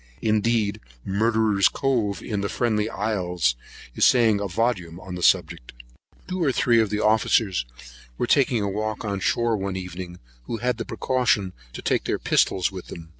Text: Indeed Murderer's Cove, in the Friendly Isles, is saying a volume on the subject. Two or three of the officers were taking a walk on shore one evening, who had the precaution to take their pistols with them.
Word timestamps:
Indeed 0.23 0.79
Murderer's 1.05 1.67
Cove, 1.69 2.23
in 2.23 2.41
the 2.41 2.49
Friendly 2.49 2.89
Isles, 2.89 3.55
is 3.93 4.03
saying 4.03 4.39
a 4.39 4.47
volume 4.47 4.99
on 4.99 5.13
the 5.13 5.21
subject. 5.21 5.73
Two 6.27 6.43
or 6.43 6.51
three 6.51 6.81
of 6.81 6.89
the 6.89 6.99
officers 6.99 7.67
were 8.17 8.25
taking 8.25 8.63
a 8.63 8.67
walk 8.67 9.05
on 9.05 9.19
shore 9.19 9.55
one 9.55 9.75
evening, 9.75 10.17
who 10.45 10.57
had 10.57 10.77
the 10.79 10.85
precaution 10.85 11.53
to 11.73 11.83
take 11.83 12.05
their 12.05 12.17
pistols 12.17 12.71
with 12.71 12.87
them. 12.87 13.09